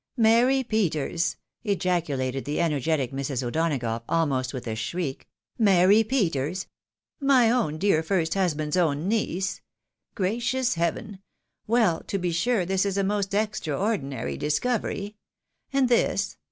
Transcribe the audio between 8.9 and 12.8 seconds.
niece! Gracious heaven! Well, to be sure,